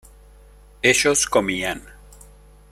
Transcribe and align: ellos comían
ellos 0.81 1.27
comían 1.27 1.83